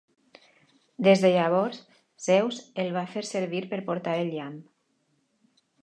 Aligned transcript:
Des 1.07 1.21
de 1.25 1.31
llavors, 1.35 1.83
Zeus 2.29 2.59
el 2.85 2.91
va 2.99 3.07
fer 3.15 3.23
servir 3.35 3.63
per 3.75 3.83
portar 3.91 4.19
el 4.25 4.37
llamp. 4.39 4.61